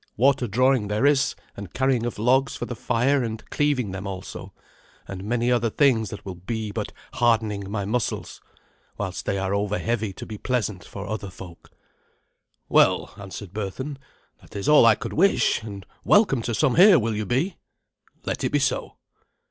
[0.17, 4.51] Water drawing there is, and carrying of logs for the fire, and cleaving them also,
[5.07, 8.41] and many other things that will be but hardening my muscles,
[8.95, 11.69] while they are over heavy to be pleasant for other folk."
[12.67, 13.99] "Well," answered Berthun,
[14.41, 17.57] "that is all I could wish, and welcome to some here will you be.
[18.25, 18.97] Let it be so."